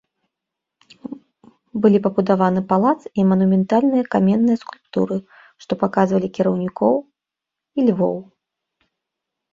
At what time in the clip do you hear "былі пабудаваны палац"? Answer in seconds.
1.83-2.95